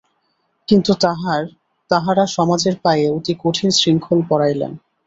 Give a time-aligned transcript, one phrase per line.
[0.67, 0.91] কিন্তু
[1.91, 4.71] তাঁহারা সমাজের পায়ে অতি কঠিন শৃঙ্খল পরাইলেন।